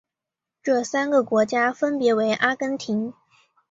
[0.63, 3.13] 这三个国家分别为阿根廷。